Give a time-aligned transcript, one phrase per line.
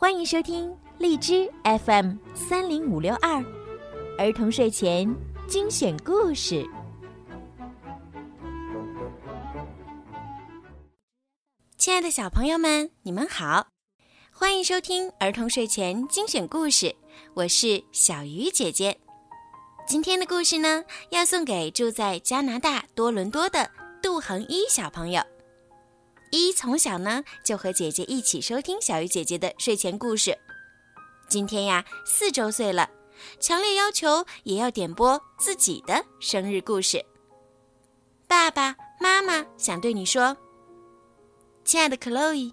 [0.00, 3.44] 欢迎收听荔枝 FM 三零五六二
[4.16, 5.12] 儿童睡前
[5.48, 6.64] 精选故事。
[11.76, 13.66] 亲爱的小朋友们，你们好，
[14.30, 16.94] 欢迎收听儿童睡前精选故事。
[17.34, 19.00] 我是小鱼姐姐。
[19.84, 23.68] 今天的故事呢，要送给住在加拿大多伦多的
[24.00, 25.20] 杜恒一小朋友。
[26.30, 30.36] 一从小呢就和姐姐一起收听小鱼姐姐的睡前故事，
[31.26, 32.88] 今天呀四周岁了，
[33.40, 37.02] 强烈要求也要点播自己的生日故事。
[38.26, 40.36] 爸爸妈妈想对你说，
[41.64, 42.52] 亲爱的 Chloe，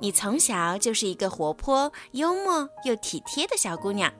[0.00, 4.10] 你从小就是一个活泼、幽默又体贴的小姑娘，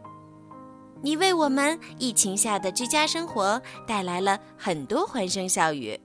[1.02, 5.98] 你为我们疫情下的居家生活带来了很多欢声笑语。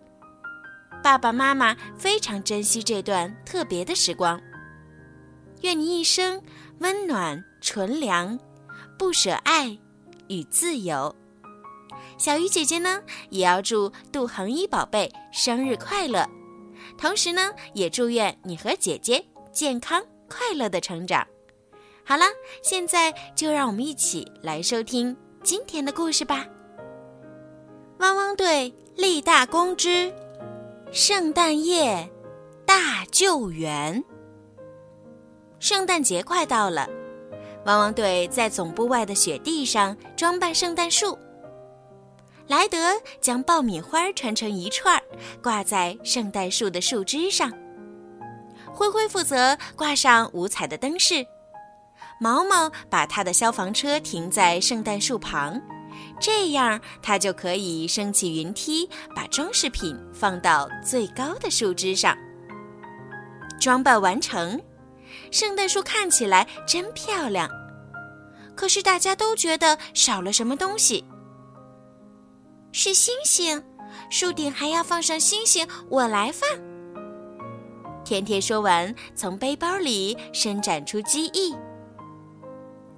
[1.02, 4.40] 爸爸妈妈非常珍惜这段特别的时光。
[5.62, 6.42] 愿你一生
[6.80, 8.38] 温暖纯良，
[8.98, 9.78] 不舍爱
[10.28, 11.14] 与自由。
[12.18, 16.28] 小鱼姐姐呢，也要祝杜恒一宝贝生日快乐，
[16.98, 21.26] 同时呢，也祝愿你和姐姐健康快乐的成长。
[22.06, 22.26] 好了，
[22.62, 26.46] 现在就让我们一起来收听今天的故事吧。
[28.00, 30.14] 汪汪队立大功之。
[30.92, 32.10] 圣诞夜
[32.66, 34.04] 大救援。
[35.60, 36.90] 圣诞节快到了，
[37.66, 41.16] 汪汪队在总部外的雪地上装扮圣诞树。
[42.48, 42.78] 莱德
[43.22, 45.00] 将爆米花串成一串，
[45.44, 47.54] 挂在圣诞树的树枝上。
[48.66, 51.24] 灰灰负责挂上五彩的灯饰，
[52.20, 55.62] 毛毛把他的消防车停在圣诞树旁。
[56.20, 62.18] 这样，它就可以升起云梯，把装饰品放到最高的树枝上。
[63.60, 64.62] 装扮完成，
[65.32, 67.50] 圣诞树看起来真漂亮。
[68.56, 71.04] 可是大家都觉得少了什么东西。
[72.72, 73.64] 是星星，
[74.10, 76.48] 树顶还要放上星星，我来放。
[78.04, 81.54] 甜甜说完，从背包里伸展出机翼。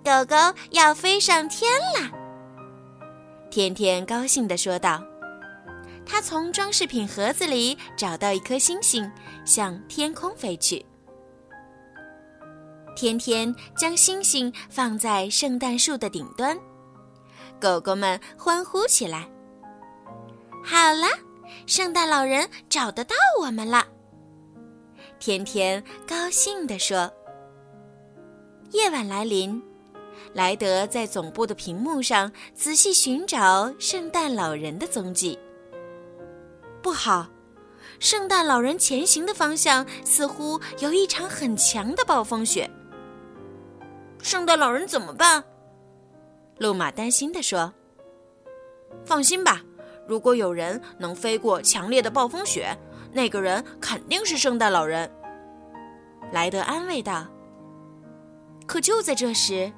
[0.03, 0.35] 狗狗
[0.71, 2.11] 要飞上天啦！
[3.51, 5.03] 天天高兴地说道
[6.07, 9.11] ：“他从装饰品盒子里找到一颗星星，
[9.45, 10.83] 向天空飞去。
[12.95, 16.57] 天天将星星放在圣诞树的顶端，
[17.59, 19.29] 狗狗们欢呼起来。
[20.63, 21.07] 好了，
[21.67, 23.85] 圣诞老人找得到我们了。”
[25.19, 27.11] 天天高兴地说。
[28.71, 29.61] 夜晚来临。
[30.33, 35.37] 莱德在总部的屏幕上仔细寻找圣诞老人的踪迹。
[36.81, 37.27] 不好，
[37.99, 42.69] 圣诞老人前行的方向似乎有一场很强的暴风雪。
[44.21, 45.43] 圣诞老人怎么办？
[46.57, 47.73] 路马担心地说
[49.03, 49.61] ：“放心吧，
[50.07, 52.77] 如果有人能飞过强烈的暴风雪，
[53.11, 55.11] 那个人肯定是圣诞老人。”
[56.31, 57.27] 莱德安慰道。
[58.67, 59.71] 可就在这时。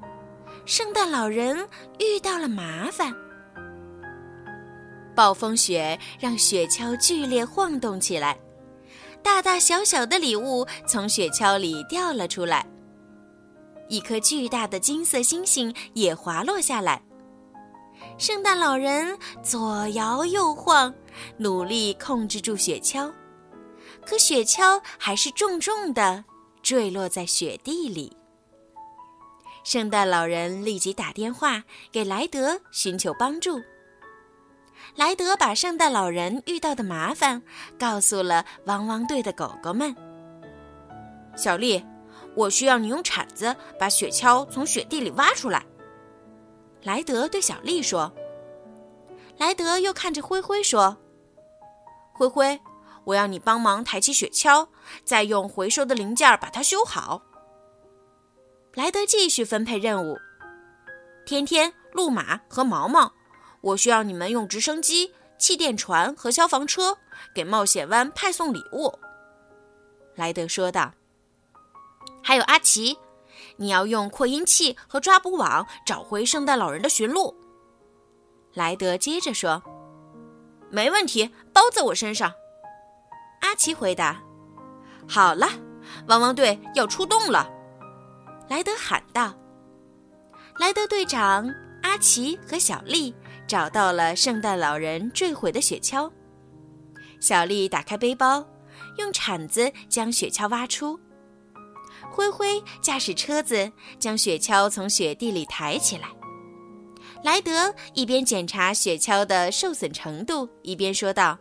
[0.66, 1.68] 圣诞老人
[2.00, 3.13] 遇到了麻烦，
[5.13, 8.40] 暴风雪让雪橇剧烈晃动起来，
[9.22, 12.66] 大大小小的礼物从雪橇里掉了出来，
[13.90, 17.01] 一颗巨大的金色星星也滑落下来。
[18.18, 20.94] 圣诞老人左摇右晃，
[21.35, 23.12] 努力控制住雪橇，
[24.06, 26.24] 可雪橇还是重重的
[26.62, 28.16] 坠落在雪地里。
[29.63, 33.62] 圣诞老人立即打电话给莱德寻求帮助。
[34.96, 37.41] 莱德把圣诞老人遇到的麻烦
[37.79, 39.96] 告诉了汪汪队的狗狗们。
[41.35, 41.84] 小丽，
[42.35, 45.66] 我需要你用铲子把雪橇从雪地里挖出来。
[46.84, 48.13] 莱德对小丽说。
[49.38, 50.95] 莱德又看着灰灰说
[52.13, 52.59] ：“灰灰，
[53.06, 54.68] 我要你帮忙抬起雪橇，
[55.03, 57.24] 再用回收的零件把它修好。”
[58.75, 60.18] 莱德继续分配任务：
[61.28, 63.14] 天天、路马和毛毛，
[63.62, 66.98] 我需要你们用直升机、气垫船和消防车
[67.36, 68.98] 给冒险湾派送礼物。
[70.16, 70.92] 莱德说道
[72.24, 72.98] ：“还有阿奇，
[73.58, 77.36] 你要用扩音器和抓捕网找回圣诞老人的驯鹿。”
[78.56, 79.62] 莱德接着说
[80.72, 82.34] ：“没问题，包在我身上。”
[83.42, 84.20] 阿奇回答
[85.08, 85.48] ：“好了，
[86.08, 87.48] 汪汪队要出动了。”
[88.50, 89.34] 莱德喊道
[90.60, 91.50] ：“莱德队长，
[91.81, 93.13] 阿奇和小丽
[93.48, 96.12] 找到了圣诞老人坠毁的雪橇。
[97.19, 98.45] 小丽打开背包，
[98.98, 101.00] 用铲子将雪橇挖出。
[102.12, 106.10] 灰灰驾驶车子将雪橇从雪地里抬起来。
[107.24, 111.39] 莱德一边检查雪橇的受损程度，一边说道：“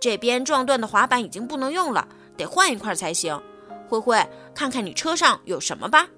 [0.00, 2.06] 这边撞断的滑板已经不能用了，
[2.36, 3.40] 得换一块才行。
[3.88, 4.16] 灰灰，
[4.54, 6.08] 看看你车上有什么吧。”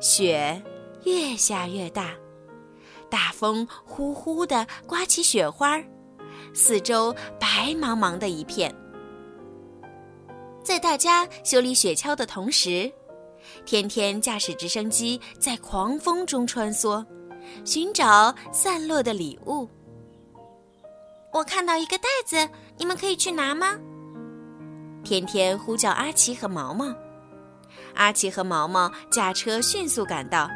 [0.00, 0.62] 雪
[1.04, 2.14] 越下越大，
[3.10, 5.78] 大风呼呼地刮起雪花，
[6.54, 8.74] 四周白茫茫的一片。
[10.62, 12.90] 在大家修理雪橇的同时，
[13.64, 17.04] 天天驾驶直升机在狂风中穿梭，
[17.64, 19.68] 寻找散落的礼物。
[21.32, 23.78] 我看到一个袋子，你们可以去拿吗？
[25.02, 26.94] 天天呼叫阿奇和毛毛。
[27.94, 30.48] 阿奇和毛毛驾车迅速赶到，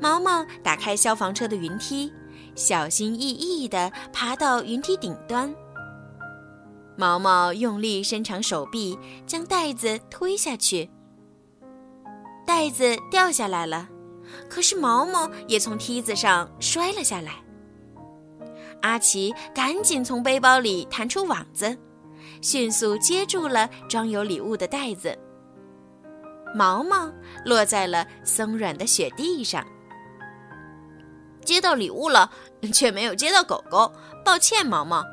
[0.00, 2.12] 毛毛打开消防车的云梯，
[2.54, 5.52] 小心翼翼地爬到云梯顶端。
[6.96, 10.90] 毛毛用力伸长手臂，将袋子推下去。
[12.46, 13.88] 袋子掉下来了，
[14.48, 17.34] 可是毛毛也从梯子上摔了下来。
[18.82, 21.76] 阿奇赶紧从背包里弹出网子，
[22.40, 25.16] 迅速接住了装有礼物的袋子。
[26.54, 27.12] 毛毛
[27.44, 29.66] 落在了松软的雪地上。
[31.44, 32.30] 接到礼物了，
[32.72, 33.90] 却没有接到狗狗，
[34.24, 35.04] 抱歉，毛毛。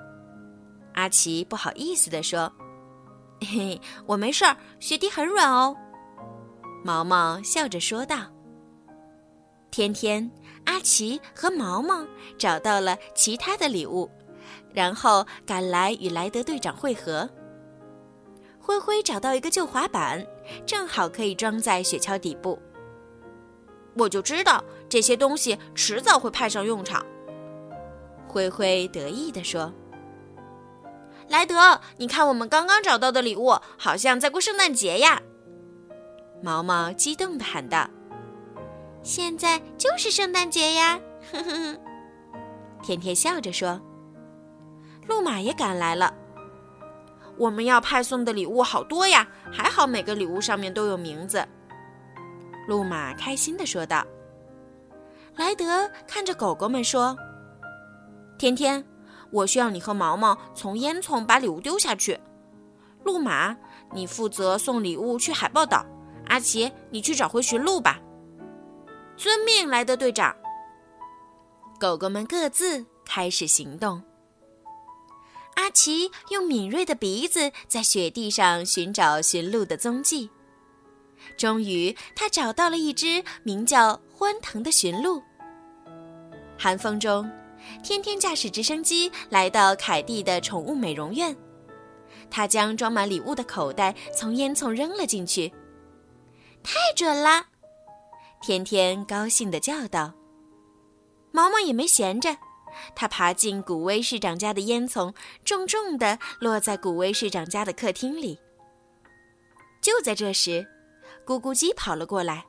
[0.93, 2.51] 阿奇不好意思地说
[3.41, 5.75] ：“嘿嘿，我没事儿，雪地很软哦。”
[6.83, 8.17] 毛毛笑着说道。
[9.71, 10.29] 天天、
[10.65, 12.05] 阿奇和毛毛
[12.37, 14.09] 找到了其他的礼物，
[14.73, 17.29] 然后赶来与莱德队长会合。
[18.59, 20.25] 灰灰找到一个旧滑板，
[20.65, 22.59] 正好可以装在雪橇底部。
[23.97, 27.05] 我就知道这些东西迟早会派上用场。
[28.27, 29.71] 灰灰得意地说
[31.29, 35.21] ：“莱德，你看我们刚刚找到的礼物，好像在过圣诞节呀！”
[36.43, 37.89] 毛毛激动地喊道
[39.01, 40.99] ：“现在就是圣诞节呀！”
[41.31, 41.77] 呵呵呵。
[42.83, 43.79] 天天笑着说
[45.07, 46.13] ：“路马也赶来了。”
[47.37, 51.45] 我们要派送的礼物好多呀，还好每个礼物上面都有名字。
[52.67, 54.05] 路马开心地说道。
[55.35, 57.17] 莱德看着狗狗们说
[58.39, 58.81] ：“天天，
[59.31, 62.17] 我需要你和毛毛从烟囱把礼物丢下去。
[63.03, 63.55] 路马，
[63.91, 65.85] 你负责送礼物去海豹岛。
[66.27, 67.99] 阿奇，你去找回驯鹿吧。”
[69.17, 70.33] 遵命，莱德队长。
[71.77, 74.01] 狗狗们各自开始行动。
[75.55, 80.29] 阿奇用敏锐的鼻子在雪地上寻找驯鹿的踪迹，
[81.37, 85.21] 终于他找到了一只名叫欢腾的驯鹿。
[86.57, 87.29] 寒风中，
[87.83, 91.35] 天天驾驶直升机来到凯蒂的宠物美容院，
[92.29, 95.51] 他将装满礼物的口袋从烟囱扔了进去，
[96.63, 97.47] 太准了！
[98.41, 100.13] 天天高兴地叫道。
[101.31, 102.37] 毛毛也没闲着。
[102.95, 105.13] 他爬进古威市长家的烟囱，
[105.43, 108.39] 重重地落在古威市长家的客厅里。
[109.81, 110.67] 就在这时，
[111.25, 112.45] 咕咕鸡跑了过来。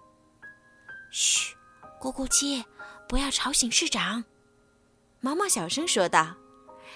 [1.12, 1.54] “嘘，
[2.00, 2.64] 咕咕鸡，
[3.08, 4.24] 不要吵醒市长。”
[5.20, 6.34] 毛毛小声说道，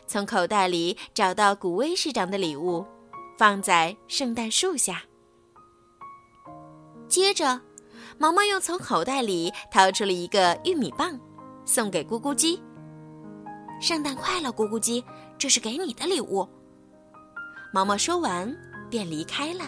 [0.06, 2.86] 从口袋里找到古威市长的礼物，
[3.38, 5.02] 放在圣诞树下。
[7.08, 7.60] 接着，
[8.18, 11.18] 毛毛又从口袋里掏出了一个玉米棒，
[11.64, 12.62] 送给咕咕鸡。
[13.80, 15.02] 圣诞快乐，咕咕鸡！
[15.38, 16.46] 这是给你的礼物。
[17.72, 18.54] 毛毛说完，
[18.90, 19.64] 便离开了。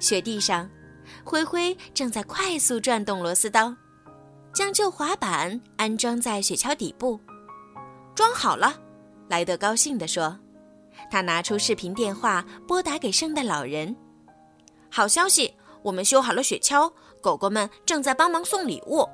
[0.00, 0.68] 雪地上，
[1.22, 3.74] 灰灰正在快速转动螺丝刀，
[4.54, 7.20] 将旧滑板安装在雪橇底部。
[8.14, 8.74] 装好了，
[9.28, 10.34] 莱德高兴地说。
[11.10, 13.94] 他拿出视频电话，拨打给圣诞老人。
[14.90, 19.06] 好消息，我们修好了雪橇，狗狗们正在帮忙送礼物。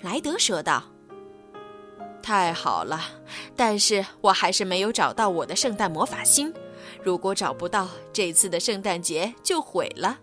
[0.00, 0.82] 莱德说道。
[2.26, 3.00] 太好了，
[3.54, 6.52] 但是我还是没有找到我的圣诞魔法星。
[7.00, 10.18] 如果找不到，这次的圣诞节就毁了。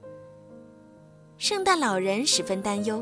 [1.37, 3.01] 圣诞老人十分担忧，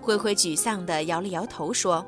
[0.00, 2.06] 灰灰沮丧地摇了摇头说：“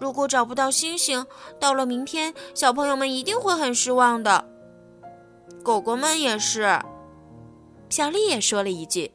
[0.00, 1.24] 如果找不到星星，
[1.60, 4.44] 到了明天，小朋友们一定会很失望的。
[5.62, 6.80] 狗狗们也是。”
[7.88, 9.12] 小丽也说了一句。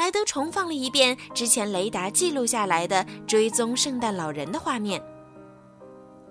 [0.00, 4.98] 莱德重放了一遍之前雷达记录下来的追踪圣诞老人的画面，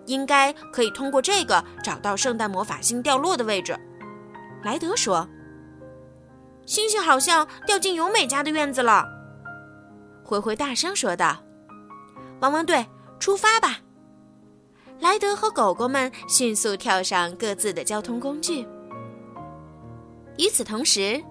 [0.07, 3.79] 应该可以通过这个找到圣诞魔法星掉落的位置。
[4.63, 5.29] 莱德说
[6.65, 9.05] ：“星星好像掉进由美家的院子了。”
[10.25, 11.38] 灰灰大声说道
[12.41, 12.83] ：“汪汪队，
[13.19, 13.81] 出发吧！”
[14.99, 18.67] 莱德和狗狗们迅速跳上各自的交通工具。
[20.39, 21.23] 与此同时，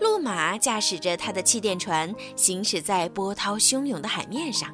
[0.00, 4.72] 路马驾驶着他的气垫船行驶在波涛汹涌的海面上。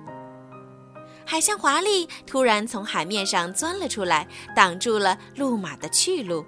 [1.26, 6.44] 海象华丽突然从海面上钻了出来，挡住了路马的去路。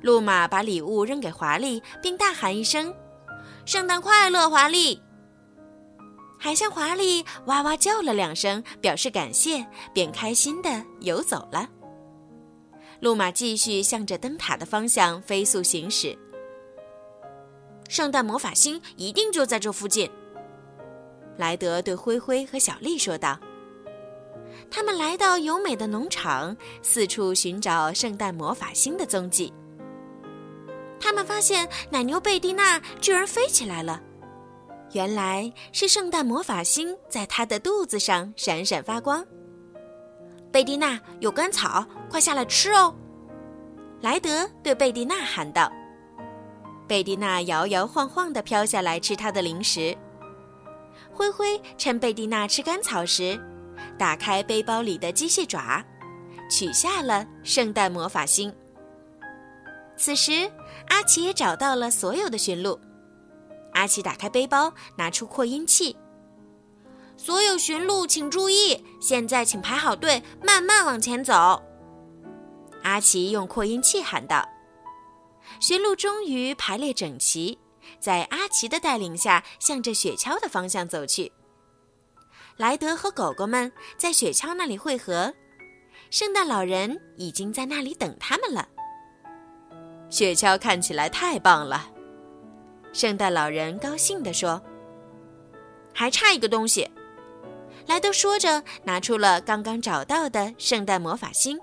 [0.00, 2.94] 路马把礼物扔给华丽，并大喊一声
[3.66, 5.02] ：“圣诞快乐，华丽！”
[6.38, 11.68] 海象华丽哇哇叫了两声，表示感谢，便开心地游走了。
[13.00, 16.16] 路马继续向着灯塔的方向飞速行驶。
[17.88, 20.10] 圣诞魔法星一定就在这附近。
[21.36, 23.38] 莱德对灰灰和小丽说道。
[24.70, 29.52] 他们来到优美的农场，四处寻找圣诞魔法星的踪迹。
[30.98, 34.00] 他们发现奶牛贝蒂娜居然飞起来了，
[34.92, 39.24] 原来是圣诞魔法星在她的肚子上闪闪发光。
[40.50, 42.94] 贝蒂娜有干草，快下来吃哦！
[44.00, 45.70] 莱德对贝蒂娜喊道。
[46.86, 49.96] 贝蒂娜摇摇晃晃地飘下来吃她的零食。
[51.12, 53.40] 灰灰趁贝蒂娜吃干草时，
[53.98, 55.84] 打开背包里的机械爪，
[56.50, 58.54] 取下了圣诞魔法星。
[59.96, 60.50] 此时，
[60.88, 62.78] 阿奇也找到了所有的驯鹿。
[63.72, 65.96] 阿奇打开背包，拿出扩音器。
[67.16, 71.62] 所有驯鹿请注意，现在请排好队，慢慢往前走。
[72.82, 74.46] 阿奇用扩音器喊道
[75.60, 77.58] ：“驯鹿终于排列整齐。”
[78.00, 81.30] 在阿奇的带领下，向着雪橇的方向走去。
[82.56, 85.32] 莱德和狗狗们在雪橇那里汇合，
[86.10, 88.68] 圣诞老人已经在那里等他们了。
[90.10, 91.88] 雪橇看起来太棒了，
[92.92, 94.60] 圣诞老人高兴地说
[95.94, 96.90] ：“还差一个东西。”
[97.86, 101.56] 莱德说着，拿出了刚刚找到的圣诞魔法星。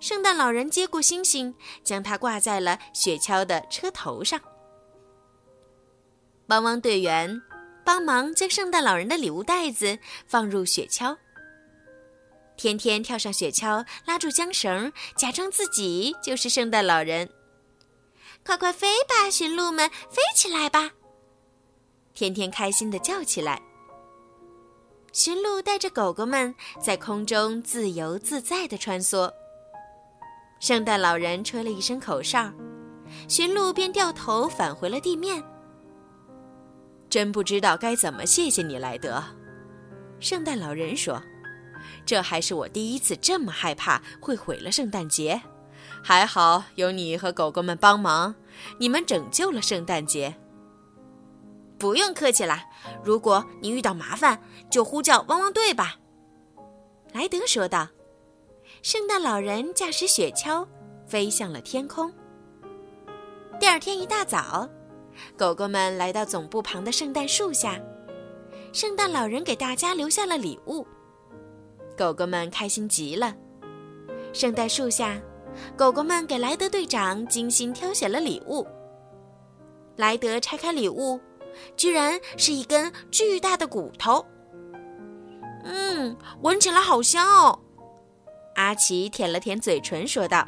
[0.00, 4.40] 圣诞老人接过星星，将它挂在了雪橇的车头上。
[6.46, 7.42] 汪汪队员
[7.84, 11.16] 帮忙将圣诞老人的礼物袋子放入雪橇。
[12.56, 17.28] 天天跳上雪橇，拉住缰绳，假装自己就是圣诞老人。
[18.44, 20.92] 快快飞吧，驯鹿们，飞起来吧！
[22.14, 23.62] 天天开心地叫起来。
[25.12, 29.30] 驯鹿带着狗狗们在空中自由自在地穿梭。
[30.60, 32.50] 圣诞老人吹了一声口哨，
[33.28, 35.42] 驯鹿便掉头返回了地面。
[37.08, 39.22] 真不知道该怎么谢谢你，莱德。
[40.18, 41.22] 圣诞老人说
[42.04, 45.40] ：“这还是我第一次这么害怕会毁了圣诞节，
[46.02, 48.34] 还好有你和狗狗们帮忙，
[48.78, 50.34] 你们拯救了圣诞节。”
[51.78, 52.64] 不用客气啦，
[53.04, 55.98] 如果你遇到麻烦，就呼叫汪汪队吧。”
[57.14, 57.88] 莱德说道。
[58.82, 60.66] 圣诞老人驾驶雪橇
[61.06, 62.12] 飞向了天空。
[63.58, 64.68] 第二天一大早。
[65.36, 67.80] 狗狗们来到总部旁的圣诞树下，
[68.72, 70.86] 圣诞老人给大家留下了礼物。
[71.96, 73.34] 狗狗们开心极了。
[74.32, 75.20] 圣诞树下，
[75.76, 78.64] 狗狗们给莱德队长精心挑选了礼物。
[79.96, 81.18] 莱德拆开礼物，
[81.76, 84.24] 居然是一根巨大的骨头。
[85.64, 87.58] 嗯，闻起来好香哦。
[88.58, 90.44] 阿奇舔了舔嘴唇，说道：“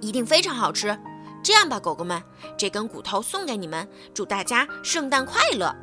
[0.00, 0.98] 一定非常好吃。”
[1.44, 2.22] 这样吧，狗狗们，
[2.56, 5.74] 这根骨头送给你们，祝大家圣诞快乐。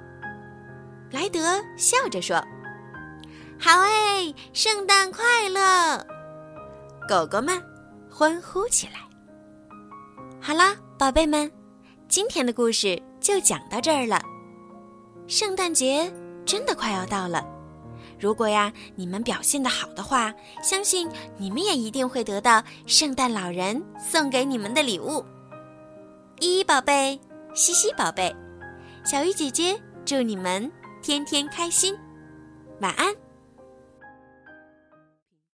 [1.12, 1.40] 莱德
[1.78, 2.38] 笑着说
[3.62, 6.04] ：“好哎，圣诞快乐！”
[7.08, 7.62] 狗狗们
[8.10, 8.94] 欢呼起来。
[10.42, 11.52] 好啦，宝贝们，
[12.08, 14.20] 今天的故事就讲到这儿了。
[15.28, 16.12] 圣诞节
[16.46, 17.46] 真的快要到了，
[18.20, 25.24] 如果呀你们表现的好的话，相信你们也一定会得到圣诞老人送给你们的礼物。
[26.40, 27.20] 依依宝贝，
[27.54, 28.36] 西西宝贝，
[29.04, 30.72] 小鱼姐姐祝你们
[31.02, 31.98] 天天开心，
[32.82, 33.29] 晚安。